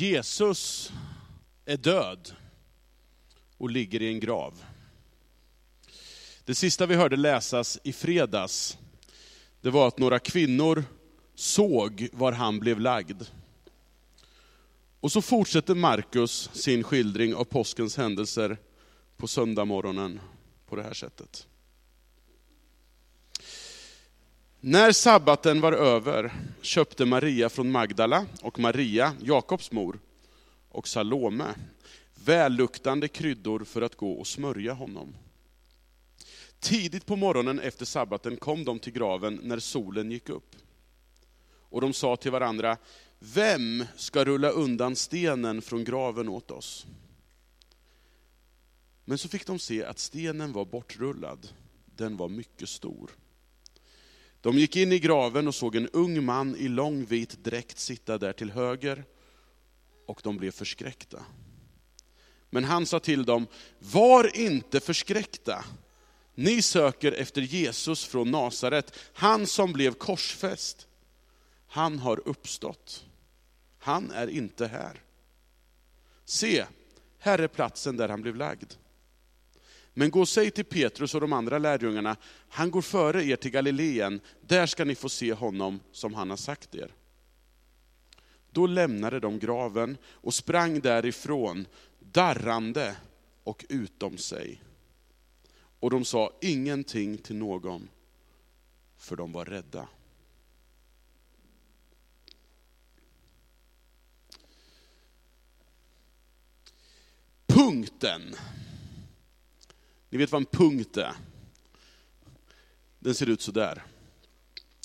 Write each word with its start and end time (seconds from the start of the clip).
Jesus 0.00 0.92
är 1.64 1.76
död 1.76 2.32
och 3.56 3.70
ligger 3.70 4.02
i 4.02 4.08
en 4.08 4.20
grav. 4.20 4.64
Det 6.44 6.54
sista 6.54 6.86
vi 6.86 6.94
hörde 6.94 7.16
läsas 7.16 7.78
i 7.84 7.92
fredags, 7.92 8.78
det 9.60 9.70
var 9.70 9.88
att 9.88 9.98
några 9.98 10.18
kvinnor 10.18 10.84
såg 11.34 12.08
var 12.12 12.32
han 12.32 12.58
blev 12.58 12.80
lagd. 12.80 13.22
Och 15.00 15.12
så 15.12 15.22
fortsätter 15.22 15.74
Markus 15.74 16.50
sin 16.52 16.82
skildring 16.82 17.34
av 17.34 17.44
påskens 17.44 17.96
händelser 17.96 18.58
på 19.16 19.28
söndagmorgonen 19.28 20.20
på 20.66 20.76
det 20.76 20.82
här 20.82 20.94
sättet. 20.94 21.46
När 24.60 24.92
sabbaten 24.92 25.60
var 25.60 25.72
över 25.72 26.32
köpte 26.62 27.04
Maria 27.04 27.48
från 27.48 27.70
Magdala 27.70 28.26
och 28.42 28.58
Maria, 28.58 29.14
Jakobs 29.22 29.72
mor, 29.72 29.98
och 30.68 30.88
Salome 30.88 31.54
välluktande 32.24 33.08
kryddor 33.08 33.64
för 33.64 33.82
att 33.82 33.96
gå 33.96 34.12
och 34.12 34.26
smörja 34.26 34.72
honom. 34.72 35.14
Tidigt 36.60 37.06
på 37.06 37.16
morgonen 37.16 37.60
efter 37.60 37.84
sabbaten 37.84 38.36
kom 38.36 38.64
de 38.64 38.78
till 38.78 38.92
graven 38.92 39.40
när 39.42 39.58
solen 39.58 40.10
gick 40.10 40.28
upp. 40.28 40.56
Och 41.70 41.80
de 41.80 41.92
sa 41.92 42.16
till 42.16 42.30
varandra, 42.30 42.76
vem 43.18 43.84
ska 43.96 44.24
rulla 44.24 44.48
undan 44.48 44.96
stenen 44.96 45.62
från 45.62 45.84
graven 45.84 46.28
åt 46.28 46.50
oss? 46.50 46.86
Men 49.04 49.18
så 49.18 49.28
fick 49.28 49.46
de 49.46 49.58
se 49.58 49.84
att 49.84 49.98
stenen 49.98 50.52
var 50.52 50.64
bortrullad, 50.64 51.48
den 51.96 52.16
var 52.16 52.28
mycket 52.28 52.68
stor. 52.68 53.10
De 54.48 54.58
gick 54.58 54.76
in 54.76 54.92
i 54.92 54.98
graven 54.98 55.48
och 55.48 55.54
såg 55.54 55.76
en 55.76 55.88
ung 55.88 56.24
man 56.24 56.56
i 56.56 56.68
lång 56.68 57.04
vit 57.04 57.44
dräkt 57.44 57.78
sitta 57.78 58.18
där 58.18 58.32
till 58.32 58.50
höger, 58.50 59.04
och 60.06 60.20
de 60.24 60.36
blev 60.36 60.50
förskräckta. 60.50 61.24
Men 62.50 62.64
han 62.64 62.86
sa 62.86 63.00
till 63.00 63.24
dem, 63.24 63.46
var 63.78 64.36
inte 64.36 64.80
förskräckta. 64.80 65.64
Ni 66.34 66.62
söker 66.62 67.12
efter 67.12 67.42
Jesus 67.42 68.04
från 68.04 68.30
Nasaret, 68.30 68.98
han 69.12 69.46
som 69.46 69.72
blev 69.72 69.94
korsfäst. 69.94 70.86
Han 71.66 71.98
har 71.98 72.28
uppstått. 72.28 73.04
Han 73.78 74.10
är 74.10 74.26
inte 74.28 74.66
här. 74.66 75.02
Se, 76.24 76.64
här 77.18 77.38
är 77.38 77.48
platsen 77.48 77.96
där 77.96 78.08
han 78.08 78.22
blev 78.22 78.36
lagd. 78.36 78.72
Men 79.98 80.10
gå 80.10 80.20
och 80.20 80.28
säg 80.28 80.50
till 80.50 80.64
Petrus 80.64 81.14
och 81.14 81.20
de 81.20 81.32
andra 81.32 81.58
lärjungarna, 81.58 82.16
han 82.48 82.70
går 82.70 82.82
före 82.82 83.24
er 83.24 83.36
till 83.36 83.50
Galileen, 83.50 84.20
där 84.40 84.66
ska 84.66 84.84
ni 84.84 84.94
få 84.94 85.08
se 85.08 85.32
honom 85.32 85.80
som 85.92 86.14
han 86.14 86.30
har 86.30 86.36
sagt 86.36 86.74
er. 86.74 86.94
Då 88.50 88.66
lämnade 88.66 89.20
de 89.20 89.38
graven 89.38 89.96
och 90.06 90.34
sprang 90.34 90.80
därifrån, 90.80 91.66
darrande 91.98 92.96
och 93.44 93.64
utom 93.68 94.18
sig. 94.18 94.62
Och 95.80 95.90
de 95.90 96.04
sa 96.04 96.32
ingenting 96.40 97.18
till 97.18 97.36
någon, 97.36 97.88
för 98.96 99.16
de 99.16 99.32
var 99.32 99.44
rädda. 99.44 99.88
Punkten. 107.46 108.34
Ni 110.10 110.18
vet 110.18 110.32
vad 110.32 110.40
en 110.40 110.46
punkt 110.46 110.96
är? 110.96 111.12
Den 112.98 113.14
ser 113.14 113.28
ut 113.28 113.40
så 113.40 113.52
där. 113.52 113.84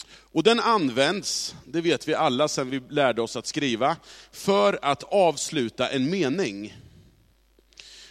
Och 0.08 0.44
den 0.44 0.60
används, 0.60 1.56
det 1.66 1.82
vet 1.82 2.08
vi 2.08 2.14
alla 2.14 2.48
sedan 2.48 2.70
vi 2.70 2.82
lärde 2.90 3.22
oss 3.22 3.36
att 3.36 3.48
skriva, 3.48 3.98
för 4.32 4.80
att 4.82 5.04
avsluta 5.04 5.90
en 5.90 6.10
mening. 6.10 6.78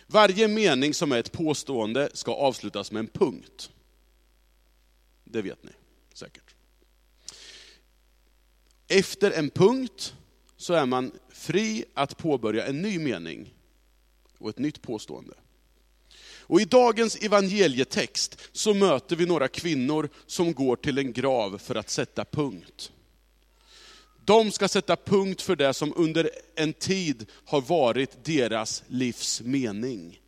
Varje 0.06 0.48
mening 0.48 0.94
som 0.94 1.12
är 1.12 1.18
ett 1.18 1.32
påstående 1.32 2.10
ska 2.14 2.34
avslutas 2.34 2.92
med 2.92 3.00
en 3.00 3.06
punkt. 3.06 3.70
Det 5.24 5.42
vet 5.42 5.64
ni 5.64 5.70
säkert. 6.14 6.54
Efter 8.88 9.30
en 9.30 9.50
punkt 9.50 10.14
så 10.56 10.74
är 10.74 10.86
man 10.86 11.12
fri 11.28 11.84
att 11.94 12.18
påbörja 12.18 12.66
en 12.66 12.82
ny 12.82 12.98
mening 12.98 13.54
och 14.38 14.50
ett 14.50 14.58
nytt 14.58 14.82
påstående. 14.82 15.34
Och 16.42 16.60
i 16.60 16.64
dagens 16.64 17.16
evangelietext 17.16 18.40
så 18.52 18.74
möter 18.74 19.16
vi 19.16 19.26
några 19.26 19.48
kvinnor 19.48 20.08
som 20.26 20.54
går 20.54 20.76
till 20.76 20.98
en 20.98 21.12
grav 21.12 21.58
för 21.58 21.74
att 21.74 21.90
sätta 21.90 22.24
punkt. 22.24 22.92
De 24.24 24.50
ska 24.50 24.68
sätta 24.68 24.96
punkt 24.96 25.42
för 25.42 25.56
det 25.56 25.74
som 25.74 25.92
under 25.96 26.30
en 26.54 26.72
tid 26.72 27.26
har 27.44 27.60
varit 27.60 28.24
deras 28.24 28.82
livs 28.86 29.40
mening. 29.40 30.20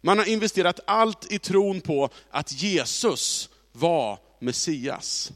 Man 0.00 0.18
har 0.18 0.28
investerat 0.28 0.80
allt 0.86 1.32
i 1.32 1.38
tron 1.38 1.80
på 1.80 2.10
att 2.30 2.62
Jesus 2.62 3.48
var 3.72 4.18
Messias. 4.40 5.32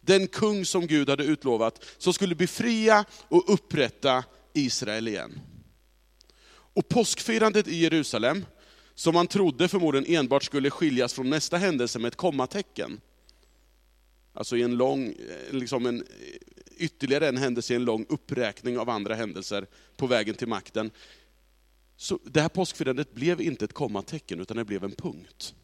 Den 0.00 0.28
kung 0.28 0.64
som 0.64 0.86
Gud 0.86 1.08
hade 1.08 1.24
utlovat, 1.24 1.84
som 1.98 2.12
skulle 2.12 2.34
befria 2.34 3.04
och 3.28 3.54
upprätta 3.54 4.24
Israel 4.52 5.08
igen. 5.08 5.40
Och 6.74 6.88
påskfirandet 6.88 7.68
i 7.68 7.76
Jerusalem, 7.76 8.44
som 8.94 9.14
man 9.14 9.26
trodde 9.26 9.68
förmodligen 9.68 10.16
enbart 10.16 10.44
skulle 10.44 10.70
skiljas 10.70 11.14
från 11.14 11.30
nästa 11.30 11.56
händelse 11.56 11.98
med 11.98 12.08
ett 12.08 12.16
kommatecken. 12.16 13.00
Alltså 14.34 14.56
i 14.56 14.62
en 14.62 14.76
lång, 14.76 15.06
eh, 15.06 15.54
liksom 15.54 15.86
en, 15.86 16.00
eh, 16.00 16.06
ytterligare 16.76 17.28
en 17.28 17.36
händelse 17.36 17.72
i 17.72 17.76
en 17.76 17.84
lång 17.84 18.06
uppräkning 18.08 18.78
av 18.78 18.90
andra 18.90 19.14
händelser 19.14 19.66
på 19.96 20.06
vägen 20.06 20.34
till 20.34 20.48
makten. 20.48 20.90
Så 21.96 22.18
det 22.24 22.40
här 22.40 22.48
påskfirandet 22.48 23.14
blev 23.14 23.40
inte 23.40 23.64
ett 23.64 23.72
kommatecken, 23.72 24.40
utan 24.40 24.56
det 24.56 24.64
blev 24.64 24.84
en 24.84 24.92
punkt. 24.92 25.54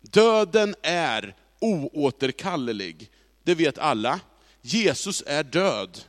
Döden 0.00 0.74
är 0.82 1.36
oåterkallelig, 1.60 3.10
det 3.42 3.54
vet 3.54 3.78
alla. 3.78 4.20
Jesus 4.62 5.22
är 5.26 5.44
död. 5.44 6.00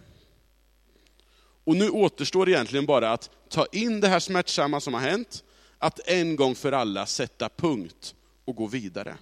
Och 1.63 1.75
nu 1.75 1.89
återstår 1.89 2.49
egentligen 2.49 2.85
bara 2.85 3.11
att 3.11 3.29
ta 3.49 3.65
in 3.71 3.99
det 3.99 4.07
här 4.07 4.19
smärtsamma 4.19 4.79
som 4.79 4.93
har 4.93 5.01
hänt, 5.01 5.43
att 5.77 5.99
en 6.05 6.35
gång 6.35 6.55
för 6.55 6.71
alla 6.71 7.05
sätta 7.05 7.49
punkt 7.49 8.15
och 8.45 8.55
gå 8.55 8.67
vidare. 8.67 9.17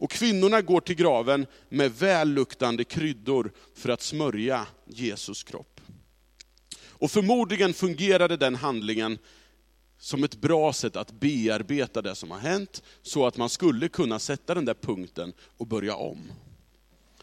Och 0.00 0.10
kvinnorna 0.10 0.62
går 0.62 0.80
till 0.80 0.96
graven 0.96 1.46
med 1.68 1.92
välluktande 1.98 2.84
kryddor 2.84 3.52
för 3.74 3.88
att 3.88 4.02
smörja 4.02 4.66
Jesus 4.86 5.42
kropp. 5.42 5.80
Och 6.82 7.10
förmodligen 7.10 7.74
fungerade 7.74 8.36
den 8.36 8.54
handlingen 8.54 9.18
som 9.98 10.24
ett 10.24 10.40
bra 10.40 10.72
sätt 10.72 10.96
att 10.96 11.12
bearbeta 11.12 12.02
det 12.02 12.14
som 12.14 12.30
har 12.30 12.38
hänt, 12.38 12.82
så 13.02 13.26
att 13.26 13.36
man 13.36 13.48
skulle 13.48 13.88
kunna 13.88 14.18
sätta 14.18 14.54
den 14.54 14.64
där 14.64 14.74
punkten 14.74 15.32
och 15.56 15.66
börja 15.66 15.94
om. 15.94 16.32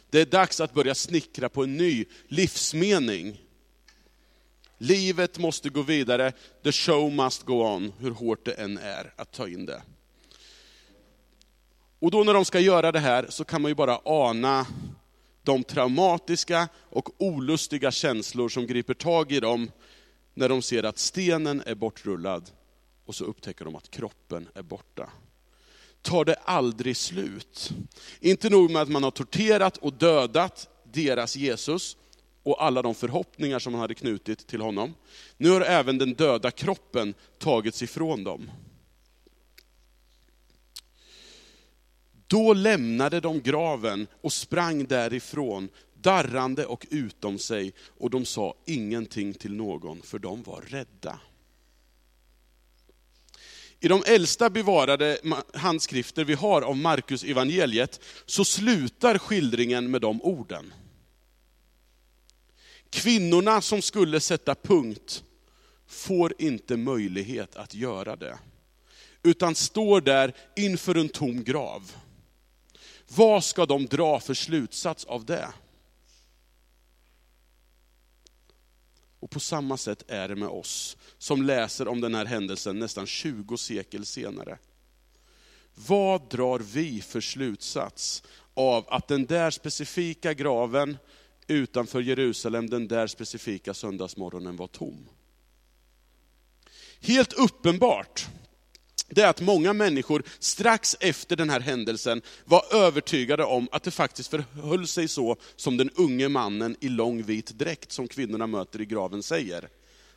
Det 0.10 0.22
är 0.22 0.26
dags 0.26 0.60
att 0.60 0.74
börja 0.74 0.96
snickra 0.96 1.50
på 1.50 1.64
en 1.64 1.78
ny 1.78 2.06
livsmening 2.28 3.42
Livet 4.78 5.40
måste 5.40 5.70
gå 5.70 5.82
vidare, 5.82 6.32
the 6.64 6.72
show 6.72 7.12
must 7.12 7.44
go 7.44 7.54
on, 7.54 7.94
hur 8.00 8.12
hårt 8.12 8.46
det 8.46 8.52
än 8.52 8.78
är 8.78 9.14
att 9.16 9.32
ta 9.32 9.48
in 9.48 9.66
det. 9.66 9.82
Och 12.00 12.12
då 12.12 12.24
när 12.24 12.34
de 12.34 12.46
ska 12.46 12.60
göra 12.60 12.92
det 12.92 13.00
här 13.00 13.26
så 13.30 13.44
kan 13.44 13.62
man 13.62 13.72
ju 13.72 13.76
bara 13.76 14.00
ana 14.06 14.66
de 15.44 15.64
traumatiska 15.64 16.68
och 16.76 17.22
olustiga 17.22 17.92
känslor 17.92 18.50
som 18.50 18.68
griper 18.68 18.94
tag 18.94 19.32
i 19.32 19.40
dem 19.40 19.72
när 20.34 20.50
de 20.50 20.62
ser 20.62 20.84
att 20.84 20.98
stenen 20.98 21.64
är 21.66 21.76
bortrullad 21.76 22.52
och 23.06 23.16
så 23.16 23.26
upptäcker 23.26 23.66
de 23.66 23.76
att 23.76 23.92
kroppen 23.92 24.48
är 24.54 24.62
borta. 24.62 25.10
Tar 26.01 26.25
det 26.25 26.36
aldrig 26.36 26.98
slut? 26.98 27.72
Inte 28.19 28.50
nog 28.50 28.72
med 28.72 28.81
att 28.81 28.90
man 28.90 29.04
har 29.04 29.12
torterat 29.12 29.78
och 29.78 29.94
dödat 29.94 30.69
deras 30.84 31.36
Jesus, 31.36 31.98
och 32.48 32.64
alla 32.64 32.82
de 32.82 32.96
förhoppningar 32.96 33.60
som 33.60 33.74
han 33.74 33.82
hade 33.82 33.96
knutit 33.96 34.48
till 34.48 34.62
honom. 34.62 34.96
Nu 35.38 35.50
har 35.50 35.62
även 35.62 35.98
den 35.98 36.14
döda 36.14 36.52
kroppen 36.52 37.14
tagits 37.38 37.82
ifrån 37.82 38.24
dem. 38.24 38.52
Då 42.28 42.54
lämnade 42.54 43.20
de 43.20 43.42
graven 43.42 44.08
och 44.22 44.34
sprang 44.34 44.86
därifrån, 44.86 45.70
darrande 45.94 46.66
och 46.66 46.88
utom 46.90 47.40
sig, 47.40 47.74
och 47.98 48.10
de 48.10 48.26
sa 48.26 48.56
ingenting 48.66 49.34
till 49.34 49.54
någon, 49.54 50.02
för 50.02 50.20
de 50.20 50.44
var 50.44 50.62
rädda. 50.62 51.20
I 53.80 53.88
de 53.88 54.04
äldsta 54.08 54.50
bevarade 54.50 55.20
handskrifter 55.54 56.24
vi 56.24 56.34
har 56.34 56.62
av 56.62 56.78
Markus 56.78 57.24
evangeliet 57.24 58.02
så 58.26 58.46
slutar 58.46 59.18
skildringen 59.18 59.92
med 59.92 60.02
de 60.02 60.22
orden. 60.22 60.74
Kvinnorna 62.98 63.62
som 63.62 63.82
skulle 63.82 64.20
sätta 64.20 64.56
punkt 64.56 65.24
får 65.88 66.34
inte 66.38 66.78
möjlighet 66.78 67.56
att 67.56 67.74
göra 67.74 68.16
det, 68.16 68.40
utan 69.24 69.56
står 69.56 70.02
där 70.02 70.36
inför 70.56 70.96
en 70.96 71.10
tom 71.10 71.44
grav. 71.44 71.92
Vad 73.08 73.44
ska 73.44 73.66
de 73.66 73.86
dra 73.86 74.20
för 74.20 74.34
slutsats 74.34 75.06
av 75.06 75.26
det? 75.26 75.48
Och 79.20 79.30
på 79.30 79.40
samma 79.40 79.78
sätt 79.78 80.04
är 80.08 80.28
det 80.28 80.36
med 80.36 80.50
oss 80.50 80.98
som 81.18 81.42
läser 81.42 81.88
om 81.88 82.02
den 82.02 82.16
här 82.16 82.26
händelsen 82.26 82.80
nästan 82.80 83.08
20 83.08 83.58
sekel 83.58 84.06
senare. 84.06 84.58
Vad 85.74 86.30
drar 86.30 86.60
vi 86.60 87.02
för 87.02 87.22
slutsats 87.22 88.24
av 88.54 88.86
att 88.90 89.08
den 89.08 89.26
där 89.26 89.52
specifika 89.52 90.34
graven 90.34 90.98
utanför 91.48 92.02
Jerusalem 92.02 92.70
den 92.70 92.88
där 92.88 93.08
specifika 93.08 93.74
söndagsmorgonen 93.74 94.56
var 94.56 94.68
tom? 94.68 95.10
Helt 97.00 97.34
uppenbart 97.34 98.28
det 99.10 99.22
är 99.22 99.30
att 99.30 99.42
många 99.42 99.74
människor 99.74 100.24
strax 100.40 100.96
efter 101.00 101.36
den 101.36 101.50
här 101.50 101.60
händelsen 101.60 102.22
var 102.46 102.76
övertygade 102.76 103.44
om 103.44 103.70
att 103.72 103.84
det 103.84 103.92
faktiskt 103.92 104.30
förhöll 104.30 104.88
sig 104.88 105.08
så 105.08 105.36
som 105.56 105.78
den 105.78 105.90
unge 105.90 106.30
mannen 106.30 106.76
i 106.80 106.90
lång 106.90 107.24
vit 107.24 107.60
dräkt 107.60 107.92
som 107.92 108.08
kvinnorna 108.08 108.48
möter 108.48 108.82
i 108.82 108.86
graven 108.86 109.24
säger. 109.24 109.70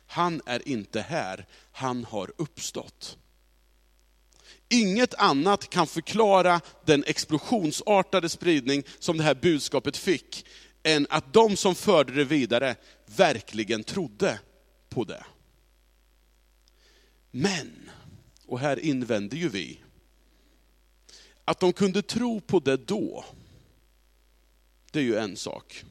Han 0.07 0.41
är 0.45 0.67
inte 0.67 1.01
här, 1.01 1.45
han 1.71 2.05
har 2.05 2.31
uppstått. 2.37 3.17
Inget 4.69 5.13
annat 5.13 5.69
kan 5.69 5.87
förklara 5.87 6.61
den 6.85 7.03
explosionsartade 7.07 8.29
spridning 8.29 8.83
som 8.99 9.17
det 9.17 9.23
här 9.23 9.35
budskapet 9.35 9.97
fick, 9.97 10.45
än 10.83 11.07
att 11.09 11.33
de 11.33 11.57
som 11.57 11.75
förde 11.75 12.13
det 12.13 12.23
vidare 12.23 12.75
verkligen 13.05 13.83
trodde 13.83 14.39
på 14.89 15.03
det. 15.03 15.25
Men, 17.31 17.89
och 18.45 18.59
här 18.59 18.79
invänder 18.79 19.37
ju 19.37 19.49
vi, 19.49 19.79
att 21.45 21.59
de 21.59 21.73
kunde 21.73 22.01
tro 22.01 22.41
på 22.41 22.59
det 22.59 22.77
då, 22.77 23.25
det 24.91 24.99
är 24.99 25.03
ju 25.03 25.15
en 25.15 25.37
sak. 25.37 25.83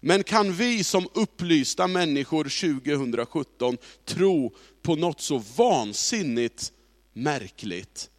Men 0.00 0.22
kan 0.22 0.52
vi 0.52 0.84
som 0.84 1.08
upplysta 1.14 1.86
människor 1.86 2.44
2017 2.80 3.78
tro 4.04 4.56
på 4.82 4.96
något 4.96 5.20
så 5.20 5.38
vansinnigt 5.38 6.72
märkligt 7.12 8.10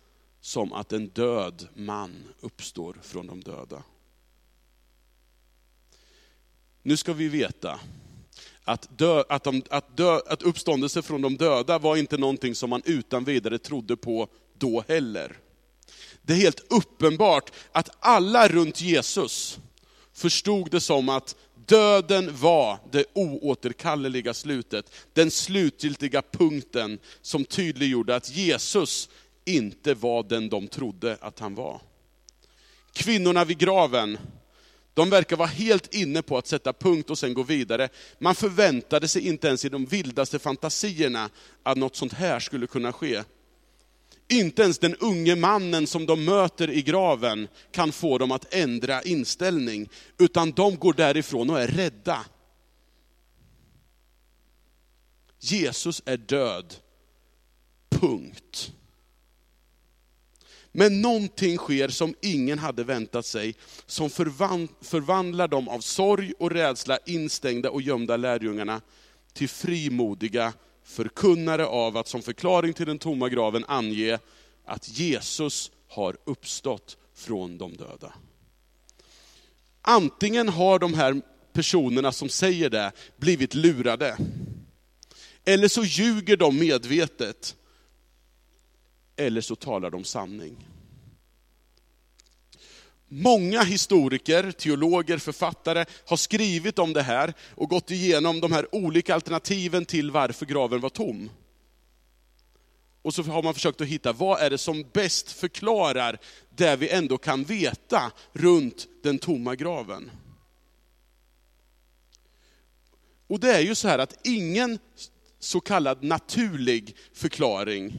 som 0.42 0.74
att 0.74 0.94
en 0.94 1.08
död 1.08 1.68
man 1.76 2.24
uppstår 2.40 2.98
från 3.02 3.28
de 3.28 3.42
döda? 3.42 3.84
Nu 6.84 6.98
ska 6.98 7.14
vi 7.14 7.28
veta 7.28 7.80
att, 8.64 8.98
dö, 8.98 9.24
att, 9.30 9.44
de, 9.44 9.64
att, 9.70 9.98
dö, 9.98 10.20
att 10.28 10.44
uppståndelse 10.44 11.02
från 11.02 11.22
de 11.22 11.38
döda 11.38 11.80
var 11.80 11.98
inte 11.98 12.18
någonting 12.18 12.56
som 12.56 12.70
man 12.70 12.82
utan 12.86 13.24
vidare 13.24 13.58
trodde 13.58 13.98
på 13.98 14.28
då 14.58 14.84
heller. 14.88 15.38
Det 16.22 16.34
är 16.34 16.38
helt 16.38 16.66
uppenbart 16.70 17.52
att 17.72 17.90
alla 18.00 18.48
runt 18.48 18.82
Jesus 18.82 19.60
förstod 20.14 20.72
det 20.72 20.82
som 20.82 21.10
att 21.10 21.36
döden 21.66 22.38
var 22.38 22.78
det 22.92 23.06
oåterkalleliga 23.14 24.34
slutet, 24.34 24.92
den 25.14 25.32
slutgiltiga 25.32 26.22
punkten 26.32 27.00
som 27.22 27.46
tydliggjorde 27.46 28.16
att 28.16 28.36
Jesus 28.36 29.10
inte 29.46 29.94
var 29.94 30.24
den 30.24 30.50
de 30.50 30.68
trodde 30.68 31.18
att 31.22 31.40
han 31.40 31.56
var. 31.56 31.82
Kvinnorna 32.94 33.46
vid 33.46 33.58
graven 33.58 34.18
de 34.94 35.10
verkar 35.10 35.36
vara 35.38 35.48
helt 35.48 35.94
inne 35.94 36.22
på 36.22 36.38
att 36.38 36.48
sätta 36.48 36.74
punkt 36.74 37.10
och 37.10 37.18
sen 37.18 37.34
gå 37.34 37.44
vidare. 37.44 37.90
Man 38.20 38.36
förväntade 38.36 39.08
sig 39.08 39.28
inte 39.28 39.48
ens 39.48 39.66
i 39.66 39.70
de 39.70 39.86
vildaste 39.86 40.40
fantasierna 40.40 41.30
att 41.64 41.78
något 41.78 41.96
sånt 41.96 42.14
här 42.14 42.40
skulle 42.40 42.68
kunna 42.68 42.94
ske. 42.94 43.24
Inte 44.28 44.62
ens 44.62 44.80
den 44.80 44.96
unge 44.96 45.36
mannen 45.36 45.88
som 45.88 46.06
de 46.06 46.26
möter 46.26 46.70
i 46.70 46.82
graven 46.82 47.48
kan 47.72 47.92
få 47.92 48.18
dem 48.18 48.32
att 48.32 48.54
ändra 48.54 49.02
inställning, 49.02 49.90
utan 50.18 50.52
de 50.52 50.76
går 50.76 50.94
därifrån 50.94 51.50
och 51.50 51.62
är 51.62 51.68
rädda. 51.68 52.26
Jesus 55.40 56.02
är 56.06 56.18
död. 56.18 56.76
Punkt. 57.90 58.72
Men 60.72 61.02
någonting 61.02 61.58
sker 61.58 61.88
som 61.88 62.16
ingen 62.22 62.60
hade 62.60 62.84
väntat 62.84 63.26
sig, 63.26 63.56
som 63.86 64.10
förvandlar 64.10 65.48
de 65.48 65.68
av 65.68 65.80
sorg 65.80 66.34
och 66.40 66.52
rädsla 66.52 67.00
instängda 67.06 67.70
och 67.70 67.82
gömda 67.82 68.18
lärjungarna 68.18 68.82
till 69.34 69.50
frimodiga 69.50 70.54
förkunnare 70.84 71.66
av 71.66 71.98
att 71.98 72.08
som 72.08 72.22
förklaring 72.22 72.74
till 72.74 72.86
den 72.86 73.00
tomma 73.00 73.30
graven 73.30 73.66
ange 73.68 74.20
att 74.66 74.98
Jesus 75.00 75.72
har 75.88 76.18
uppstått 76.24 76.98
från 77.16 77.58
de 77.58 77.78
döda. 77.78 78.14
Antingen 79.82 80.50
har 80.50 80.80
de 80.80 80.94
här 80.94 81.22
personerna 81.54 82.12
som 82.12 82.30
säger 82.30 82.70
det 82.70 82.92
blivit 83.18 83.54
lurade, 83.54 84.18
eller 85.46 85.68
så 85.68 85.84
ljuger 85.84 86.38
de 86.38 86.60
medvetet 86.60 87.56
eller 89.16 89.42
så 89.42 89.56
talar 89.56 89.90
de 89.90 90.04
sanning. 90.04 90.68
Många 93.08 93.62
historiker, 93.62 94.52
teologer, 94.52 95.18
författare 95.18 95.86
har 96.06 96.18
skrivit 96.18 96.80
om 96.80 96.94
det 96.94 97.02
här 97.02 97.34
och 97.56 97.70
gått 97.70 97.92
igenom 97.92 98.40
de 98.40 98.52
här 98.52 98.76
olika 98.76 99.16
alternativen 99.16 99.86
till 99.86 100.12
varför 100.12 100.46
graven 100.46 100.80
var 100.80 100.90
tom. 100.90 101.30
Och 103.02 103.14
så 103.14 103.24
har 103.24 103.44
man 103.44 103.54
försökt 103.54 103.82
att 103.82 103.88
hitta, 103.88 104.14
vad 104.14 104.42
är 104.42 104.50
det 104.50 104.58
som 104.58 104.86
bäst 104.94 105.32
förklarar 105.32 106.20
det 106.56 106.76
vi 106.76 106.90
ändå 106.90 107.18
kan 107.18 107.44
veta 107.44 108.12
runt 108.34 108.88
den 109.04 109.20
tomma 109.20 109.56
graven? 109.56 110.12
Och 113.28 113.40
det 113.40 113.56
är 113.56 113.62
ju 113.62 113.76
så 113.76 113.88
här 113.88 114.00
att 114.00 114.28
ingen 114.28 114.80
så 115.40 115.60
kallad 115.60 116.04
naturlig 116.04 116.96
förklaring 117.14 117.94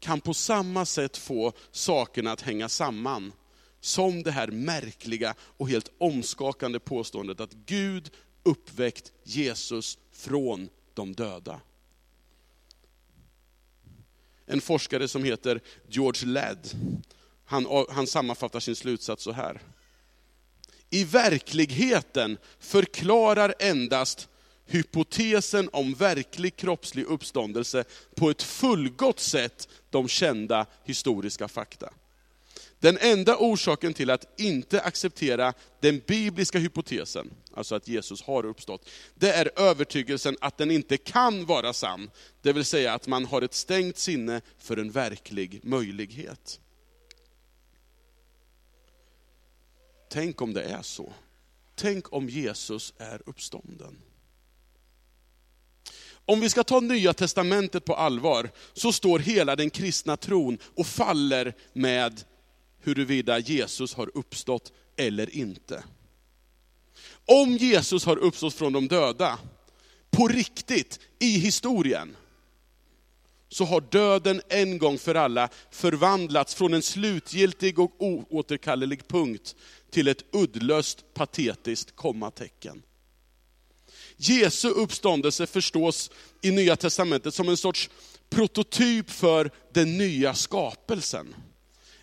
kan 0.00 0.20
på 0.20 0.34
samma 0.34 0.86
sätt 0.86 1.16
få 1.16 1.52
sakerna 1.70 2.32
att 2.32 2.40
hänga 2.40 2.68
samman 2.68 3.32
som 3.80 4.22
det 4.22 4.30
här 4.30 4.48
märkliga 4.48 5.34
och 5.40 5.68
helt 5.68 5.90
omskakande 5.98 6.78
påståendet 6.78 7.40
att 7.40 7.52
Gud 7.52 8.10
uppväckt 8.42 9.12
Jesus 9.24 9.98
från 10.12 10.68
de 10.94 11.12
döda. 11.12 11.60
En 14.46 14.60
forskare 14.60 15.08
som 15.08 15.24
heter 15.24 15.60
George 15.88 16.26
Ladd, 16.26 16.68
han, 17.44 17.66
han 17.90 18.06
sammanfattar 18.06 18.60
sin 18.60 18.76
slutsats 18.76 19.24
så 19.24 19.32
här. 19.32 19.60
I 20.90 21.04
verkligheten 21.04 22.38
förklarar 22.58 23.54
endast 23.58 24.28
hypotesen 24.68 25.68
om 25.72 25.94
verklig 25.94 26.56
kroppslig 26.56 27.04
uppståndelse 27.04 27.84
på 28.14 28.30
ett 28.30 28.42
fullgott 28.42 29.20
sätt 29.20 29.68
de 29.90 30.08
kända 30.08 30.66
historiska 30.84 31.48
fakta. 31.48 31.92
Den 32.80 32.98
enda 33.00 33.36
orsaken 33.36 33.94
till 33.94 34.10
att 34.10 34.40
inte 34.40 34.80
acceptera 34.80 35.54
den 35.80 36.02
bibliska 36.06 36.58
hypotesen, 36.58 37.30
alltså 37.54 37.74
att 37.74 37.88
Jesus 37.88 38.22
har 38.22 38.46
uppstått, 38.46 38.88
det 39.14 39.32
är 39.32 39.50
övertygelsen 39.56 40.36
att 40.40 40.58
den 40.58 40.70
inte 40.70 40.96
kan 40.96 41.46
vara 41.46 41.72
sann. 41.72 42.10
Det 42.42 42.52
vill 42.52 42.64
säga 42.64 42.94
att 42.94 43.06
man 43.06 43.24
har 43.24 43.42
ett 43.42 43.54
stängt 43.54 43.98
sinne 43.98 44.40
för 44.58 44.76
en 44.76 44.90
verklig 44.90 45.60
möjlighet. 45.64 46.60
Tänk 50.10 50.42
om 50.42 50.52
det 50.54 50.62
är 50.62 50.82
så. 50.82 51.12
Tänk 51.74 52.12
om 52.12 52.28
Jesus 52.28 52.94
är 52.98 53.22
uppstånden. 53.26 54.02
Om 56.28 56.40
vi 56.40 56.50
ska 56.50 56.64
ta 56.64 56.80
Nya 56.80 57.14
Testamentet 57.14 57.84
på 57.84 57.94
allvar, 57.94 58.50
så 58.72 58.92
står 58.92 59.18
hela 59.18 59.56
den 59.56 59.70
kristna 59.70 60.16
tron 60.16 60.58
och 60.74 60.86
faller 60.86 61.54
med 61.72 62.24
huruvida 62.80 63.38
Jesus 63.38 63.94
har 63.94 64.10
uppstått 64.14 64.72
eller 64.96 65.36
inte. 65.36 65.84
Om 67.26 67.56
Jesus 67.56 68.04
har 68.04 68.16
uppstått 68.16 68.54
från 68.54 68.72
de 68.72 68.88
döda, 68.88 69.38
på 70.10 70.28
riktigt, 70.28 71.00
i 71.18 71.38
historien, 71.38 72.16
så 73.48 73.64
har 73.64 73.80
döden 73.80 74.42
en 74.48 74.78
gång 74.78 74.98
för 74.98 75.14
alla 75.14 75.48
förvandlats 75.70 76.54
från 76.54 76.74
en 76.74 76.82
slutgiltig 76.82 77.78
och 77.78 77.92
oåterkallelig 77.98 79.08
punkt 79.08 79.56
till 79.90 80.08
ett 80.08 80.24
uddlöst 80.32 81.14
patetiskt 81.14 81.96
kommatecken. 81.96 82.82
Jesu 84.20 84.68
uppståndelse 84.68 85.46
förstås 85.46 86.10
i 86.42 86.50
Nya 86.50 86.76
Testamentet 86.76 87.34
som 87.34 87.48
en 87.48 87.56
sorts 87.56 87.90
prototyp 88.30 89.10
för 89.10 89.50
den 89.72 89.98
nya 89.98 90.34
skapelsen. 90.34 91.34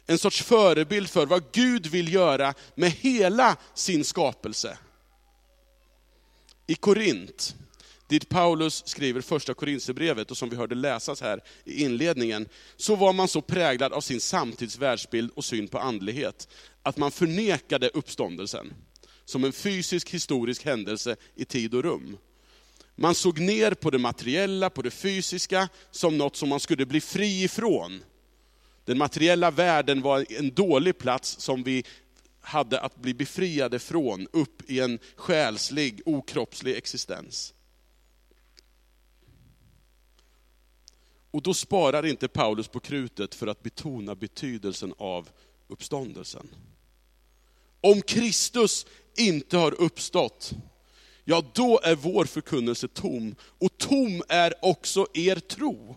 En 0.06 0.18
sorts 0.18 0.42
förebild 0.42 1.10
för 1.10 1.26
vad 1.26 1.44
Gud 1.52 1.88
vill 1.88 2.14
göra 2.14 2.54
med 2.76 2.92
hela 2.92 3.58
sin 3.74 4.04
skapelse. 4.04 4.78
I 6.68 6.76
Korint, 6.76 7.56
dit 8.08 8.30
Paulus 8.30 8.84
skriver 8.86 9.22
första 9.22 9.54
Korinthierbrevet 9.54 10.32
och 10.32 10.38
som 10.38 10.50
vi 10.50 10.56
hörde 10.56 10.76
läsas 10.76 11.22
här 11.22 11.44
i 11.64 11.84
inledningen, 11.84 12.48
så 12.78 12.96
var 12.96 13.14
man 13.14 13.28
så 13.28 13.42
präglad 13.42 13.94
av 13.94 14.02
sin 14.02 14.22
samtids 14.22 14.78
världsbild 14.78 15.32
och 15.36 15.46
syn 15.46 15.68
på 15.68 15.80
andlighet, 15.80 16.48
att 16.84 16.98
man 16.98 17.12
förnekade 17.12 17.90
uppståndelsen 17.90 18.74
som 19.26 19.44
en 19.44 19.54
fysisk 19.54 20.10
historisk 20.10 20.66
händelse 20.66 21.16
i 21.36 21.46
tid 21.46 21.74
och 21.74 21.84
rum. 21.84 22.18
Man 22.96 23.16
såg 23.16 23.40
ner 23.40 23.72
på 23.72 23.90
det 23.90 23.98
materiella, 23.98 24.70
på 24.70 24.82
det 24.82 24.92
fysiska, 24.92 25.70
som 25.92 26.18
något 26.18 26.36
som 26.36 26.50
man 26.50 26.60
skulle 26.60 26.86
bli 26.86 27.02
fri 27.02 27.44
ifrån. 27.44 28.04
Den 28.86 28.98
materiella 28.98 29.52
världen 29.52 30.02
var 30.02 30.26
en 30.30 30.54
dålig 30.54 30.98
plats 30.98 31.40
som 31.40 31.64
vi 31.64 31.84
hade 32.42 32.80
att 32.80 32.96
bli 32.96 33.14
befriade 33.14 33.80
från, 33.80 34.28
upp 34.32 34.70
i 34.70 34.80
en 34.80 35.00
själslig, 35.16 36.02
okroppslig 36.06 36.76
existens. 36.76 37.54
Och 41.32 41.42
då 41.42 41.54
sparar 41.54 42.06
inte 42.06 42.28
Paulus 42.28 42.68
på 42.68 42.80
krutet 42.80 43.36
för 43.36 43.48
att 43.48 43.64
betona 43.64 44.16
betydelsen 44.16 44.94
av 44.98 45.30
uppståndelsen. 45.68 46.48
Om 47.82 48.02
Kristus 48.02 48.86
inte 49.18 49.58
har 49.58 49.82
uppstått, 49.82 50.54
ja 51.24 51.44
då 51.54 51.80
är 51.84 51.96
vår 51.96 52.26
förkunnelse 52.26 52.88
tom. 52.88 53.36
Och 53.42 53.78
tom 53.78 54.24
är 54.30 54.54
också 54.62 55.08
er 55.14 55.36
tro. 55.36 55.96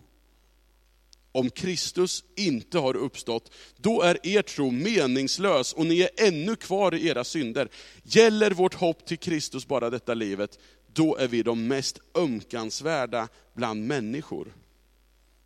Om 1.31 1.49
Kristus 1.49 2.23
inte 2.35 2.79
har 2.79 2.95
uppstått, 2.95 3.51
då 3.77 4.01
är 4.01 4.27
er 4.27 4.41
tro 4.41 4.71
meningslös 4.71 5.73
och 5.73 5.85
ni 5.85 6.01
är 6.01 6.09
ännu 6.17 6.55
kvar 6.55 6.95
i 6.95 7.07
era 7.07 7.23
synder. 7.23 7.69
Gäller 8.03 8.51
vårt 8.51 8.73
hopp 8.73 9.05
till 9.05 9.17
Kristus 9.17 9.67
bara 9.67 9.89
detta 9.89 10.13
livet, 10.13 10.59
då 10.93 11.15
är 11.15 11.27
vi 11.27 11.43
de 11.43 11.67
mest 11.67 11.99
ömkansvärda 12.15 13.27
bland 13.53 13.87
människor. 13.87 14.53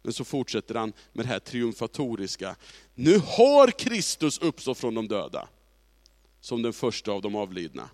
Men 0.04 0.14
så 0.14 0.24
fortsätter 0.24 0.76
han 0.76 0.94
med 1.14 1.26
det 1.26 1.30
här 1.30 1.40
triumfatoriska. 1.40 2.56
Nu 2.96 3.18
har 3.18 3.72
Kristus 3.72 4.40
uppstått 4.40 4.78
från 4.78 4.96
de 4.96 5.08
döda, 5.08 5.48
som 6.44 6.62
den 6.62 6.74
första 6.74 7.12
av 7.12 7.22
de 7.22 7.36
avlidna. 7.36 7.90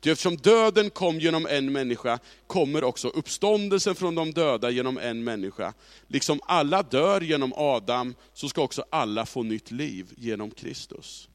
Ty 0.00 0.10
eftersom 0.10 0.36
döden 0.36 0.90
kom 0.90 1.20
genom 1.20 1.46
en 1.46 1.72
människa, 1.72 2.18
kommer 2.46 2.84
också 2.84 3.08
uppståndelsen 3.08 3.94
från 3.94 4.14
de 4.14 4.32
döda 4.32 4.70
genom 4.70 4.98
en 4.98 5.24
människa. 5.24 5.74
Liksom 6.06 6.40
alla 6.46 6.82
dör 6.82 7.20
genom 7.20 7.52
Adam, 7.56 8.14
så 8.32 8.48
ska 8.48 8.62
också 8.62 8.84
alla 8.90 9.26
få 9.26 9.42
nytt 9.42 9.70
liv 9.70 10.06
genom 10.16 10.50
Kristus. 10.50 11.28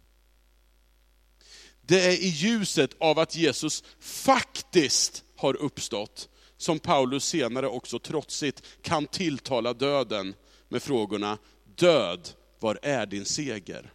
Det 1.81 2.05
är 2.05 2.23
i 2.23 2.27
ljuset 2.27 2.91
av 2.99 3.19
att 3.19 3.35
Jesus 3.35 3.83
faktiskt 3.99 5.23
har 5.35 5.55
uppstått, 5.55 6.29
som 6.57 6.79
Paulus 6.79 7.25
senare 7.25 7.67
också 7.67 7.99
trotsigt 7.99 8.63
kan 8.81 9.07
tilltala 9.07 9.73
döden 9.73 10.33
med 10.69 10.83
frågorna, 10.83 11.37
död, 11.75 12.29
var 12.59 12.79
är 12.81 13.05
din 13.05 13.25
seger? 13.25 13.93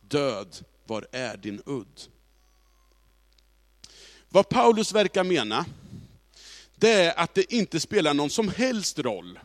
Död, 0.00 0.56
var 0.86 1.06
är 1.12 1.36
din 1.36 1.62
udd? 1.66 2.02
Vad 4.28 4.48
Paulus 4.48 4.92
verkar 4.92 5.24
mena, 5.24 5.66
det 6.76 6.92
är 6.92 7.18
att 7.18 7.34
det 7.34 7.52
inte 7.52 7.80
spelar 7.80 8.14
någon 8.14 8.30
som 8.30 8.48
helst 8.48 8.98
roll. 8.98 9.38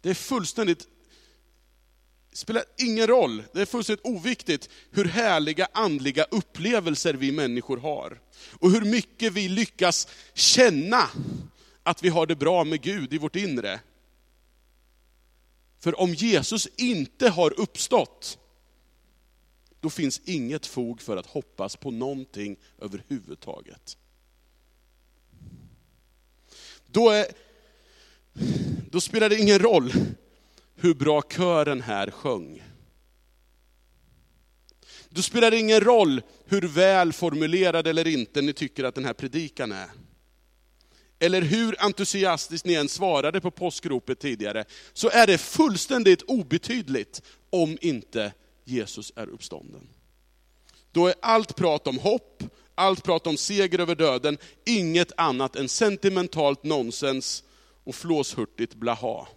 Det 0.00 0.10
är 0.10 0.14
fullständigt, 0.14 0.88
spelar 2.32 2.64
ingen 2.78 3.06
roll, 3.06 3.42
det 3.52 3.60
är 3.60 3.66
fullständigt 3.66 4.06
oviktigt 4.06 4.68
hur 4.90 5.04
härliga 5.04 5.68
andliga 5.72 6.24
upplevelser 6.24 7.14
vi 7.14 7.32
människor 7.32 7.76
har. 7.76 8.20
Och 8.52 8.70
hur 8.70 8.80
mycket 8.80 9.32
vi 9.32 9.48
lyckas 9.48 10.08
känna 10.34 11.10
att 11.82 12.02
vi 12.02 12.08
har 12.08 12.26
det 12.26 12.36
bra 12.36 12.64
med 12.64 12.82
Gud 12.82 13.14
i 13.14 13.18
vårt 13.18 13.36
inre. 13.36 13.80
För 15.78 16.00
om 16.00 16.14
Jesus 16.14 16.68
inte 16.76 17.28
har 17.28 17.60
uppstått, 17.60 18.38
då 19.86 19.90
finns 19.90 20.20
inget 20.24 20.66
fog 20.66 21.00
för 21.00 21.16
att 21.16 21.26
hoppas 21.26 21.76
på 21.76 21.90
någonting 21.90 22.56
överhuvudtaget. 22.78 23.96
Då, 26.86 27.10
är, 27.10 27.26
då 28.90 29.00
spelar 29.00 29.28
det 29.28 29.38
ingen 29.38 29.58
roll 29.58 29.92
hur 30.74 30.94
bra 30.94 31.22
kören 31.22 31.80
här 31.80 32.10
sjöng. 32.10 32.62
Då 35.08 35.22
spelar 35.22 35.50
det 35.50 35.58
ingen 35.58 35.80
roll 35.80 36.22
hur 36.44 36.62
väl 36.62 37.12
formulerad 37.12 37.86
eller 37.86 38.06
inte 38.06 38.42
ni 38.42 38.52
tycker 38.52 38.84
att 38.84 38.94
den 38.94 39.04
här 39.04 39.14
predikan 39.14 39.72
är. 39.72 39.90
Eller 41.18 41.42
hur 41.42 41.82
entusiastiskt 41.84 42.66
ni 42.66 42.74
än 42.74 42.88
svarade 42.88 43.40
på 43.40 43.50
påskropet 43.50 44.18
tidigare, 44.18 44.64
så 44.92 45.10
är 45.10 45.26
det 45.26 45.38
fullständigt 45.38 46.22
obetydligt 46.22 47.22
om 47.50 47.78
inte 47.80 48.32
Jesus 48.68 49.12
är 49.16 49.28
uppstånden. 49.28 49.88
Då 50.92 51.06
är 51.06 51.14
allt 51.22 51.56
prat 51.56 51.86
om 51.86 51.98
hopp, 51.98 52.42
allt 52.74 53.04
prat 53.04 53.26
om 53.26 53.36
seger 53.36 53.78
över 53.78 53.94
döden, 53.94 54.38
inget 54.64 55.12
annat 55.16 55.56
än 55.56 55.68
sentimentalt 55.68 56.64
nonsens 56.64 57.44
och 57.84 57.94
flåshurtigt 57.94 58.74
blaha. 58.74 59.28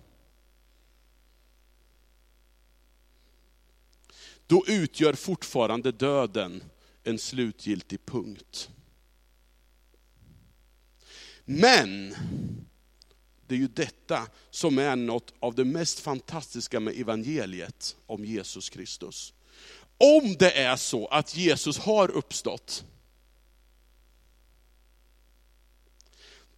Då 4.47 4.63
utgör 4.67 5.13
fortfarande 5.13 5.91
döden 5.91 6.63
en 7.03 7.19
slutgiltig 7.19 8.05
punkt. 8.05 8.69
Men, 11.45 12.15
det 13.49 13.55
är 13.55 13.59
ju 13.59 13.67
detta 13.67 14.27
som 14.49 14.77
är 14.77 14.95
något 14.95 15.33
av 15.39 15.55
det 15.55 15.65
mest 15.65 15.99
fantastiska 15.99 16.79
med 16.79 16.99
evangeliet 16.99 17.95
om 18.05 18.25
Jesus 18.25 18.69
Kristus. 18.69 19.33
Om 19.97 20.35
det 20.39 20.51
är 20.51 20.75
så 20.75 21.07
att 21.07 21.37
Jesus 21.37 21.77
har 21.77 22.11
uppstått, 22.11 22.85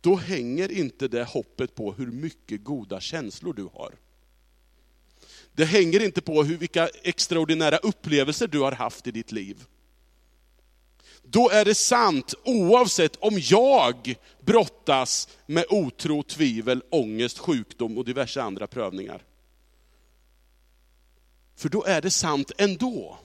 då 0.02 0.16
hänger 0.16 0.72
inte 0.72 1.08
det 1.08 1.24
hoppet 1.24 1.76
på 1.76 1.94
hur 1.94 2.08
mycket 2.08 2.64
goda 2.64 3.00
känslor 3.00 3.54
du 3.54 3.70
har. 3.74 3.96
Det 5.54 5.66
hänger 5.66 6.04
inte 6.04 6.22
på 6.22 6.44
hur, 6.44 6.58
vilka 6.58 6.88
extraordinära 6.88 7.78
upplevelser 7.78 8.48
du 8.48 8.60
har 8.60 8.72
haft 8.72 9.08
i 9.08 9.12
ditt 9.12 9.32
liv. 9.32 9.66
Då 11.32 11.50
är 11.50 11.66
det 11.66 11.76
sant 11.76 12.34
oavsett 12.46 13.16
om 13.16 13.40
jag 13.42 14.16
brottas 14.42 15.30
med 15.46 15.66
otro, 15.70 16.24
tvivel, 16.24 16.84
ångest, 16.90 17.38
sjukdom 17.38 17.98
och 17.98 18.06
diverse 18.06 18.42
andra 18.42 18.68
prövningar. 18.68 19.24
För 21.56 21.70
då 21.70 21.84
är 21.84 22.02
det 22.02 22.12
sant 22.12 22.52
ändå. 22.58 23.18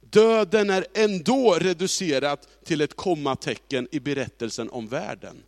Döden 0.00 0.70
är 0.70 0.86
ändå 0.94 1.54
reducerat 1.54 2.48
till 2.64 2.80
ett 2.80 2.96
kommatecken 2.96 3.88
i 3.92 4.00
berättelsen 4.00 4.70
om 4.70 4.88
världen. 4.88 5.42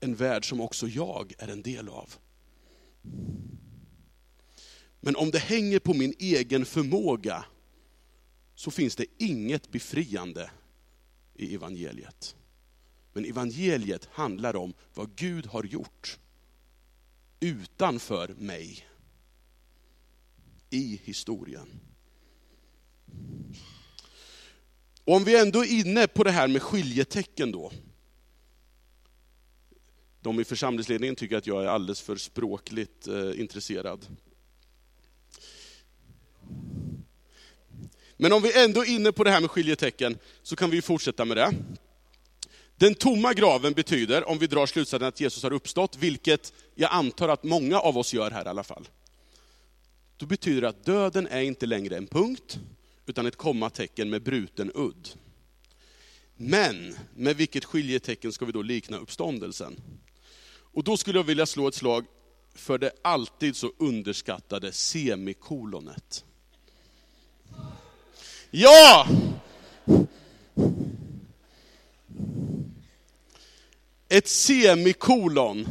En 0.00 0.14
värld 0.14 0.48
som 0.48 0.60
också 0.60 0.88
jag 0.88 1.34
är 1.38 1.48
en 1.48 1.62
del 1.62 1.88
av. 1.88 2.14
Men 5.00 5.16
om 5.16 5.30
det 5.30 5.38
hänger 5.38 5.78
på 5.78 5.94
min 5.94 6.14
egen 6.18 6.64
förmåga, 6.64 7.44
så 8.54 8.70
finns 8.70 8.96
det 8.96 9.06
inget 9.18 9.70
befriande 9.70 10.50
i 11.34 11.54
evangeliet. 11.54 12.36
Men 13.12 13.24
evangeliet 13.24 14.08
handlar 14.12 14.56
om 14.56 14.74
vad 14.94 15.16
Gud 15.16 15.46
har 15.46 15.64
gjort 15.64 16.18
utanför 17.40 18.34
mig, 18.38 18.86
i 20.70 21.00
historien. 21.04 21.80
Och 25.04 25.16
om 25.16 25.24
vi 25.24 25.40
ändå 25.40 25.64
är 25.64 25.80
inne 25.80 26.06
på 26.06 26.24
det 26.24 26.30
här 26.30 26.48
med 26.48 26.62
skiljetecken 26.62 27.52
då. 27.52 27.72
De 30.20 30.40
i 30.40 30.44
församlingsledningen 30.44 31.16
tycker 31.16 31.36
att 31.36 31.46
jag 31.46 31.64
är 31.64 31.68
alldeles 31.68 32.00
för 32.00 32.16
språkligt 32.16 33.08
eh, 33.08 33.40
intresserad. 33.40 34.06
Men 38.16 38.32
om 38.32 38.42
vi 38.42 38.62
ändå 38.62 38.80
är 38.80 38.88
inne 38.88 39.12
på 39.12 39.24
det 39.24 39.30
här 39.30 39.40
med 39.40 39.50
skiljetecken, 39.50 40.18
så 40.42 40.56
kan 40.56 40.70
vi 40.70 40.82
fortsätta 40.82 41.24
med 41.24 41.36
det. 41.36 41.54
Den 42.76 42.94
tomma 42.94 43.32
graven 43.32 43.72
betyder, 43.72 44.28
om 44.28 44.38
vi 44.38 44.46
drar 44.46 44.66
slutsatsen 44.66 45.08
att 45.08 45.20
Jesus 45.20 45.42
har 45.42 45.52
uppstått, 45.52 45.96
vilket 45.96 46.52
jag 46.74 46.92
antar 46.92 47.28
att 47.28 47.44
många 47.44 47.78
av 47.78 47.98
oss 47.98 48.14
gör 48.14 48.30
här 48.30 48.44
i 48.44 48.48
alla 48.48 48.64
fall. 48.64 48.88
Då 50.16 50.26
betyder 50.26 50.60
det 50.60 50.68
att 50.68 50.84
döden 50.84 51.26
är 51.26 51.40
inte 51.40 51.66
längre 51.66 51.96
en 51.96 52.06
punkt, 52.06 52.58
utan 53.06 53.26
ett 53.26 53.36
kommatecken 53.36 54.10
med 54.10 54.22
bruten 54.22 54.72
udd. 54.74 55.08
Men 56.36 56.96
med 57.14 57.36
vilket 57.36 57.64
skiljetecken 57.64 58.32
ska 58.32 58.44
vi 58.44 58.52
då 58.52 58.62
likna 58.62 58.96
uppståndelsen? 58.96 59.80
Och 60.48 60.84
då 60.84 60.96
skulle 60.96 61.18
jag 61.18 61.24
vilja 61.24 61.46
slå 61.46 61.68
ett 61.68 61.74
slag 61.74 62.04
för 62.54 62.78
det 62.78 62.92
alltid 63.02 63.56
så 63.56 63.72
underskattade 63.78 64.72
semikolonet. 64.72 66.24
Ja! 68.50 69.06
Ett 74.08 74.28
semikolon 74.28 75.66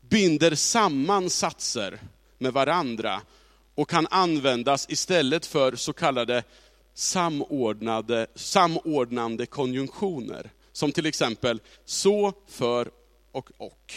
binder 0.00 0.54
samman 0.54 1.30
satser 1.30 2.00
med 2.38 2.52
varandra 2.52 3.20
och 3.74 3.88
kan 3.88 4.06
användas 4.10 4.86
istället 4.88 5.46
för 5.46 5.76
så 5.76 5.92
kallade 5.92 6.44
samordnade, 6.94 8.26
samordnande 8.34 9.46
konjunktioner. 9.46 10.50
Som 10.72 10.92
till 10.92 11.06
exempel 11.06 11.60
så, 11.84 12.32
för 12.48 12.90
och 13.32 13.50
och. 13.56 13.94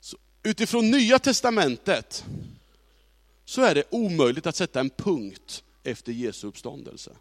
Så 0.00 0.16
utifrån 0.42 0.90
Nya 0.90 1.18
Testamentet 1.18 2.24
så 3.52 3.62
är 3.62 3.74
det 3.74 3.84
omöjligt 3.90 4.46
att 4.46 4.56
sätta 4.56 4.80
en 4.80 4.90
punkt 4.90 5.64
efter 5.82 6.12
Jesu 6.12 6.46
uppståndelse. 6.46 7.16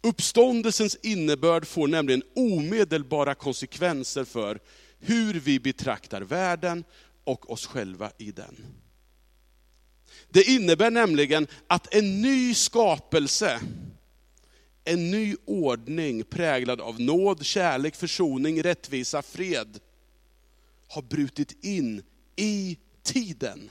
Uppståndelsens 0.00 0.96
innebörd 1.02 1.66
får 1.66 1.88
nämligen 1.88 2.22
omedelbara 2.34 3.34
konsekvenser 3.34 4.24
för 4.24 4.60
hur 4.98 5.34
vi 5.34 5.60
betraktar 5.60 6.20
världen 6.20 6.84
och 7.24 7.50
oss 7.50 7.66
själva 7.66 8.10
i 8.18 8.32
den. 8.32 8.56
Det 10.28 10.42
innebär 10.42 10.90
nämligen 10.90 11.46
att 11.66 11.94
en 11.94 12.22
ny 12.22 12.54
skapelse, 12.54 13.60
en 14.84 15.10
ny 15.10 15.36
ordning 15.44 16.24
präglad 16.24 16.80
av 16.80 17.00
nåd, 17.00 17.44
kärlek, 17.44 17.96
försoning, 17.96 18.62
rättvisa, 18.62 19.22
fred, 19.22 19.80
har 20.88 21.02
brutit 21.02 21.64
in 21.64 22.02
i 22.36 22.78
tiden. 23.02 23.70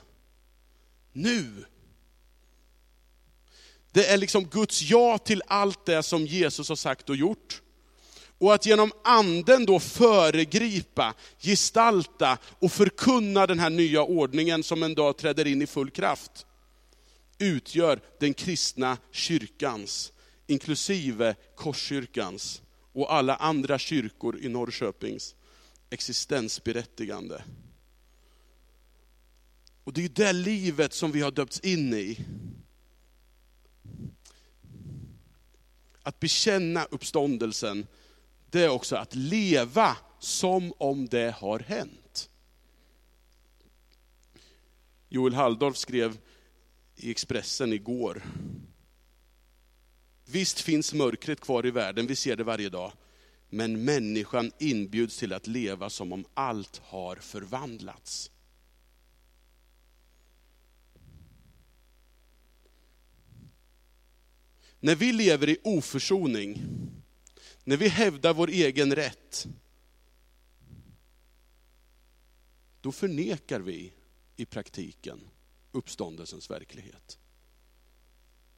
Nu. 1.14 1.66
Det 3.92 4.06
är 4.06 4.18
liksom 4.18 4.46
Guds 4.46 4.82
ja 4.82 5.18
till 5.18 5.42
allt 5.48 5.86
det 5.86 6.04
som 6.04 6.26
Jesus 6.26 6.70
har 6.70 6.76
sagt 6.76 7.10
och 7.10 7.16
gjort. 7.16 7.62
Och 8.38 8.54
att 8.54 8.66
genom 8.66 8.92
anden 9.04 9.66
då 9.66 9.80
föregripa, 9.80 11.14
gestalta 11.40 12.38
och 12.60 12.72
förkunna 12.72 13.48
den 13.48 13.60
här 13.60 13.70
nya 13.70 14.04
ordningen 14.04 14.64
som 14.64 14.84
en 14.84 14.96
dag 14.96 15.18
träder 15.18 15.48
in 15.48 15.62
i 15.62 15.68
full 15.68 15.90
kraft, 15.92 16.46
utgör 17.38 18.00
den 18.20 18.34
kristna 18.34 18.98
kyrkans, 19.12 20.12
inklusive 20.48 21.36
Korskyrkans 21.56 22.62
och 22.94 23.14
alla 23.14 23.36
andra 23.36 23.80
kyrkor 23.80 24.38
i 24.42 24.50
Norrköpings 24.50 25.36
existensberättigande. 25.90 27.44
Och 29.84 29.94
det 29.94 30.00
är 30.00 30.04
ju 30.04 30.10
det 30.10 30.34
livet 30.34 30.94
som 30.94 31.12
vi 31.12 31.22
har 31.22 31.32
döpts 31.32 31.60
in 31.60 31.94
i. 31.94 32.26
Att 36.02 36.20
bekänna 36.20 36.86
uppståndelsen, 36.86 37.88
det 38.50 38.64
är 38.64 38.70
också 38.70 38.96
att 38.96 39.16
leva 39.16 39.98
som 40.20 40.74
om 40.78 41.08
det 41.08 41.36
har 41.36 41.60
hänt. 41.60 42.30
Joel 45.10 45.34
Halldorf 45.34 45.78
skrev 45.78 46.18
i 46.96 47.12
Expressen 47.12 47.74
igår. 47.74 48.24
Visst 50.26 50.62
finns 50.62 50.94
mörkret 50.94 51.42
kvar 51.42 51.66
i 51.66 51.72
världen, 51.72 52.08
vi 52.08 52.16
ser 52.16 52.36
det 52.36 52.44
varje 52.44 52.70
dag. 52.70 52.92
Men 53.56 53.86
människan 53.86 54.52
inbjuds 54.60 55.18
till 55.18 55.34
att 55.34 55.48
leva 55.48 55.90
som 55.90 56.14
om 56.14 56.26
allt 56.34 56.78
har 56.78 57.16
förvandlats. 57.16 58.32
När 64.80 64.96
vi 64.96 65.14
lever 65.14 65.50
i 65.50 65.58
oförsoning, 65.64 66.62
när 67.64 67.78
vi 67.78 67.88
hävdar 67.88 68.34
vår 68.34 68.50
egen 68.50 68.96
rätt, 68.96 69.48
då 72.82 72.92
förnekar 72.92 73.60
vi 73.60 73.94
i 74.36 74.46
praktiken 74.46 75.20
uppståndelsens 75.72 76.50
verklighet. 76.50 77.20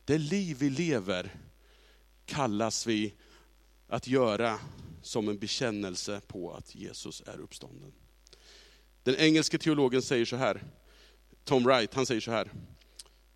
Det 0.06 0.18
liv 0.18 0.58
vi 0.60 0.70
lever 0.70 1.36
kallas 2.26 2.88
vi 2.88 3.14
att 3.88 4.08
göra 4.08 4.60
som 5.02 5.30
en 5.30 5.38
bekännelse 5.38 6.22
på 6.28 6.54
att 6.54 6.76
Jesus 6.76 7.24
är 7.26 7.40
uppstånden. 7.40 7.92
Den 9.04 9.16
engelske 9.16 9.58
teologen 9.58 10.02
säger 10.02 10.26
så 10.26 10.36
här, 10.36 10.64
Tom 11.44 11.64
Wright, 11.64 11.94
han 11.94 12.06
säger 12.06 12.22
så 12.22 12.32
här. 12.32 12.52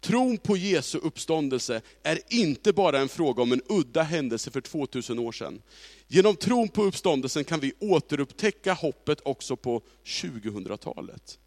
Tron 0.01 0.37
på 0.37 0.57
Jesu 0.57 0.97
uppståndelse 0.97 1.81
är 2.03 2.19
inte 2.29 2.73
bara 2.73 2.99
en 2.99 3.09
fråga 3.09 3.43
om 3.43 3.51
en 3.51 3.61
udda 3.69 4.01
händelse 4.01 4.51
för 4.51 4.61
2000 4.61 5.19
år 5.19 5.31
sedan. 5.31 5.61
Genom 6.07 6.35
tron 6.35 6.69
på 6.69 6.83
uppståndelsen 6.83 7.43
kan 7.43 7.59
vi 7.59 7.73
återupptäcka 7.79 8.73
hoppet 8.73 9.19
också 9.23 9.55
på 9.55 9.81
2000-talet. 10.05 11.39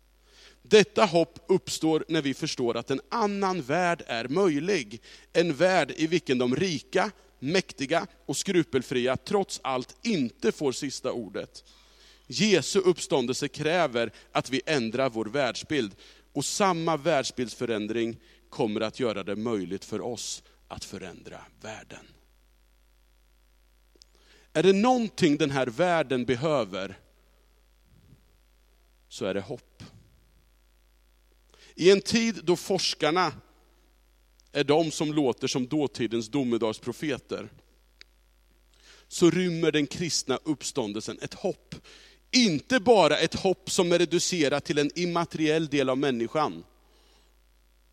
Detta 0.62 1.04
hopp 1.04 1.38
uppstår 1.48 2.04
när 2.08 2.22
vi 2.22 2.34
förstår 2.34 2.76
att 2.76 2.90
en 2.90 3.00
annan 3.08 3.62
värld 3.62 4.02
är 4.06 4.28
möjlig. 4.28 5.02
En 5.32 5.54
värld 5.54 5.92
i 5.96 6.06
vilken 6.06 6.38
de 6.38 6.56
rika, 6.56 7.10
mäktiga 7.52 8.06
och 8.26 8.36
skrupelfria 8.36 9.16
trots 9.16 9.60
allt 9.64 9.96
inte 10.02 10.52
får 10.52 10.72
sista 10.72 11.12
ordet. 11.12 11.64
Jesu 12.26 12.78
uppståndelse 12.78 13.48
kräver 13.48 14.12
att 14.32 14.50
vi 14.50 14.60
ändrar 14.66 15.10
vår 15.10 15.24
världsbild. 15.24 15.94
Och 16.32 16.44
samma 16.44 16.96
världsbildsförändring 16.96 18.16
kommer 18.48 18.80
att 18.80 19.00
göra 19.00 19.22
det 19.22 19.36
möjligt 19.36 19.84
för 19.84 20.00
oss 20.00 20.42
att 20.68 20.84
förändra 20.84 21.40
världen. 21.60 22.06
Är 24.52 24.62
det 24.62 24.72
någonting 24.72 25.36
den 25.36 25.50
här 25.50 25.66
världen 25.66 26.24
behöver, 26.24 26.98
så 29.08 29.24
är 29.24 29.34
det 29.34 29.40
hopp. 29.40 29.82
I 31.74 31.90
en 31.90 32.00
tid 32.00 32.40
då 32.44 32.56
forskarna 32.56 33.32
är 34.54 34.64
de 34.64 34.90
som 34.90 35.12
låter 35.12 35.46
som 35.46 35.66
dåtidens 35.66 36.28
domedagsprofeter, 36.28 37.48
så 39.08 39.30
rymmer 39.30 39.72
den 39.72 39.86
kristna 39.86 40.38
uppståndelsen 40.44 41.18
ett 41.22 41.34
hopp. 41.34 41.74
Inte 42.30 42.80
bara 42.80 43.18
ett 43.18 43.34
hopp 43.34 43.70
som 43.70 43.92
är 43.92 43.98
reducerat 43.98 44.64
till 44.64 44.78
en 44.78 44.90
immateriell 44.94 45.66
del 45.66 45.88
av 45.88 45.98
människan, 45.98 46.64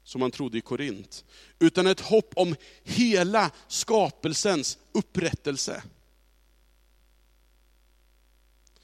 som 0.03 0.19
man 0.19 0.31
trodde 0.31 0.57
i 0.57 0.61
Korint, 0.61 1.25
utan 1.59 1.87
ett 1.87 1.99
hopp 1.99 2.33
om 2.35 2.55
hela 2.83 3.51
skapelsens 3.67 4.77
upprättelse. 4.91 5.83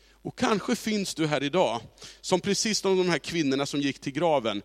Och 0.09 0.37
kanske 0.37 0.75
finns 0.75 1.15
du 1.15 1.27
här 1.27 1.43
idag, 1.43 1.81
som 2.21 2.41
precis 2.41 2.79
som 2.79 2.97
de 2.97 3.09
här 3.09 3.19
kvinnorna 3.19 3.65
som 3.65 3.81
gick 3.81 3.99
till 3.99 4.13
graven, 4.13 4.61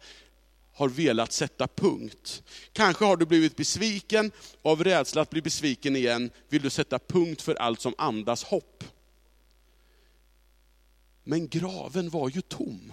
har 0.72 0.88
velat 0.88 1.32
sätta 1.32 1.68
punkt. 1.68 2.42
Kanske 2.72 3.04
har 3.04 3.16
du 3.16 3.26
blivit 3.26 3.56
besviken, 3.56 4.32
av 4.62 4.84
rädsla 4.84 5.22
att 5.22 5.30
bli 5.30 5.42
besviken 5.42 5.96
igen 5.96 6.30
vill 6.48 6.62
du 6.62 6.70
sätta 6.70 6.98
punkt 6.98 7.42
för 7.42 7.54
allt 7.54 7.80
som 7.80 7.94
andas 7.98 8.44
hopp. 8.44 8.84
Men 11.24 11.48
graven 11.48 12.10
var 12.10 12.30
ju 12.30 12.40
tom. 12.40 12.92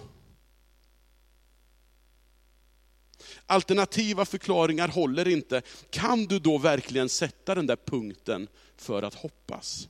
Alternativa 3.46 4.24
förklaringar 4.24 4.88
håller 4.88 5.28
inte. 5.28 5.62
Kan 5.90 6.26
du 6.26 6.38
då 6.38 6.58
verkligen 6.58 7.08
sätta 7.08 7.54
den 7.54 7.66
där 7.66 7.76
punkten 7.76 8.48
för 8.76 9.02
att 9.02 9.14
hoppas? 9.14 9.88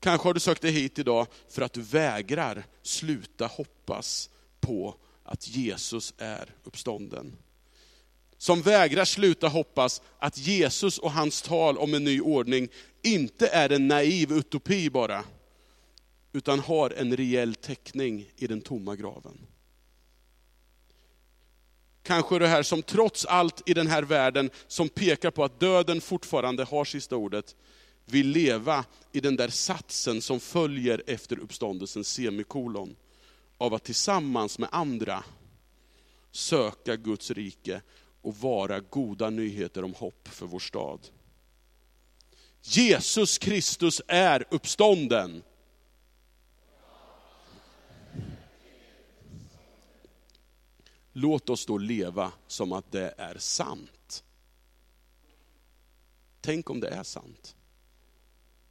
Kanske 0.00 0.28
har 0.28 0.34
du 0.34 0.40
sökt 0.40 0.62
dig 0.62 0.70
hit 0.70 0.98
idag 0.98 1.26
för 1.48 1.62
att 1.62 1.72
du 1.72 1.82
vägrar 1.82 2.66
sluta 2.82 3.46
hoppas 3.46 4.30
på 4.60 4.94
att 5.30 5.48
Jesus 5.48 6.14
är 6.18 6.54
uppstånden. 6.64 7.36
Som 8.38 8.62
vägrar 8.62 9.04
sluta 9.04 9.48
hoppas 9.48 10.02
att 10.18 10.38
Jesus 10.38 10.98
och 10.98 11.12
hans 11.12 11.42
tal 11.42 11.78
om 11.78 11.94
en 11.94 12.04
ny 12.04 12.20
ordning 12.20 12.68
inte 13.02 13.48
är 13.48 13.72
en 13.72 13.88
naiv 13.88 14.32
utopi 14.32 14.90
bara, 14.90 15.24
utan 16.32 16.60
har 16.60 16.90
en 16.90 17.16
reell 17.16 17.54
täckning 17.54 18.30
i 18.36 18.46
den 18.46 18.60
tomma 18.60 18.96
graven. 18.96 19.46
Kanske 22.02 22.38
det 22.38 22.48
här 22.48 22.62
som 22.62 22.82
trots 22.82 23.24
allt 23.24 23.68
i 23.68 23.74
den 23.74 23.86
här 23.86 24.02
världen, 24.02 24.50
som 24.66 24.88
pekar 24.88 25.30
på 25.30 25.44
att 25.44 25.60
döden 25.60 26.00
fortfarande 26.00 26.64
har 26.64 26.84
sista 26.84 27.16
ordet, 27.16 27.56
vill 28.04 28.28
leva 28.28 28.84
i 29.12 29.20
den 29.20 29.36
där 29.36 29.48
satsen 29.48 30.22
som 30.22 30.40
följer 30.40 31.02
efter 31.06 31.38
uppståndelsens 31.38 32.08
semikolon 32.08 32.96
av 33.60 33.74
att 33.74 33.84
tillsammans 33.84 34.58
med 34.58 34.68
andra 34.72 35.24
söka 36.30 36.96
Guds 36.96 37.30
rike 37.30 37.82
och 38.22 38.36
vara 38.36 38.80
goda 38.80 39.30
nyheter 39.30 39.84
om 39.84 39.94
hopp 39.94 40.28
för 40.28 40.46
vår 40.46 40.58
stad. 40.58 41.08
Jesus 42.62 43.38
Kristus 43.38 44.02
är 44.08 44.44
uppstånden. 44.50 45.42
Låt 51.12 51.50
oss 51.50 51.66
då 51.66 51.78
leva 51.78 52.32
som 52.46 52.72
att 52.72 52.92
det 52.92 53.14
är 53.18 53.38
sant. 53.38 54.24
Tänk 56.40 56.70
om 56.70 56.80
det 56.80 56.88
är 56.88 57.02
sant. 57.02 57.56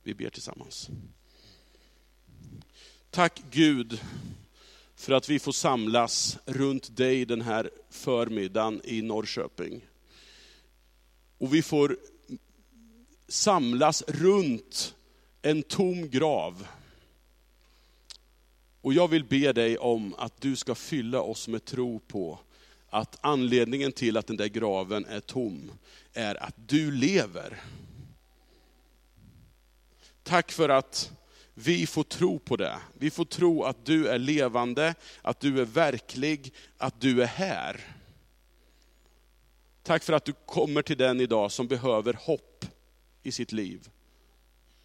Vi 0.03 0.13
ber 0.13 0.29
tillsammans. 0.29 0.89
Tack 3.09 3.41
Gud 3.51 3.99
för 4.99 5.13
att 5.13 5.29
vi 5.29 5.39
får 5.39 5.51
samlas 5.51 6.37
runt 6.45 6.97
dig 6.97 7.25
den 7.25 7.41
här 7.41 7.69
förmiddagen 7.89 8.81
i 8.83 9.01
Norrköping. 9.01 9.81
Och 11.37 11.53
vi 11.53 11.61
får 11.61 11.97
samlas 13.27 14.03
runt 14.07 14.95
en 15.41 15.63
tom 15.63 16.09
grav. 16.09 16.67
Och 18.81 18.93
jag 18.93 19.07
vill 19.07 19.23
be 19.23 19.53
dig 19.53 19.77
om 19.77 20.15
att 20.17 20.41
du 20.41 20.55
ska 20.55 20.75
fylla 20.75 21.21
oss 21.21 21.47
med 21.47 21.65
tro 21.65 21.99
på 21.99 22.39
att 22.89 23.17
anledningen 23.21 23.91
till 23.91 24.17
att 24.17 24.27
den 24.27 24.37
där 24.37 24.47
graven 24.47 25.05
är 25.05 25.19
tom, 25.19 25.71
är 26.13 26.43
att 26.43 26.55
du 26.67 26.91
lever. 26.91 27.61
Tack 30.23 30.51
för 30.51 30.69
att 30.69 31.11
vi 31.63 31.87
får 31.87 32.03
tro 32.03 32.39
på 32.39 32.55
det. 32.55 32.79
Vi 32.93 33.09
får 33.09 33.25
tro 33.25 33.63
att 33.63 33.85
du 33.85 34.07
är 34.07 34.19
levande, 34.19 34.95
att 35.21 35.39
du 35.39 35.61
är 35.61 35.65
verklig, 35.65 36.53
att 36.77 37.01
du 37.01 37.21
är 37.21 37.27
här. 37.27 37.79
Tack 39.83 40.03
för 40.03 40.13
att 40.13 40.25
du 40.25 40.33
kommer 40.45 40.81
till 40.81 40.97
den 40.97 41.21
idag 41.21 41.51
som 41.51 41.67
behöver 41.67 42.13
hopp 42.13 42.65
i 43.23 43.31
sitt 43.31 43.51
liv. 43.51 43.89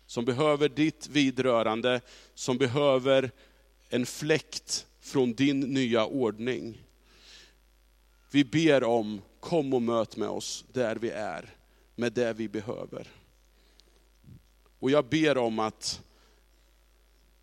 Som 0.06 0.24
behöver 0.24 0.68
ditt 0.68 1.08
vidrörande, 1.08 2.00
som 2.34 2.58
behöver 2.58 3.30
en 3.88 4.06
fläkt 4.06 4.86
från 5.00 5.34
din 5.34 5.60
nya 5.60 6.06
ordning. 6.06 6.82
Vi 8.30 8.44
ber 8.44 8.84
om, 8.84 9.20
kom 9.40 9.74
och 9.74 9.82
möt 9.82 10.16
med 10.16 10.28
oss 10.28 10.64
där 10.72 10.96
vi 10.96 11.10
är, 11.10 11.54
med 11.94 12.12
det 12.12 12.32
vi 12.32 12.48
behöver. 12.48 13.08
Och 14.78 14.90
jag 14.90 15.08
ber 15.08 15.38
om 15.38 15.58
att 15.58 16.00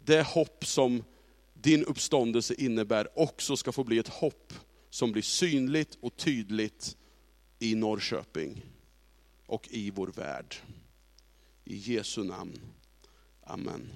det 0.06 0.24
hopp 0.24 0.66
som 0.66 1.04
din 1.54 1.86
uppståndelse 1.86 2.54
innebär 2.54 3.20
också 3.20 3.58
ska 3.58 3.72
få 3.72 3.84
bli 3.84 3.98
ett 3.98 4.08
hopp 4.08 4.54
som 4.90 5.12
blir 5.12 5.24
synligt 5.24 5.98
och 6.02 6.18
tydligt 6.18 6.98
i 7.60 7.76
Norrköping 7.76 8.66
och 9.46 9.68
i 9.72 9.92
vår 9.92 10.08
värld. 10.08 10.56
I 11.66 11.76
Jesu 11.76 12.24
namn. 12.24 12.60
Amen. 13.44 13.90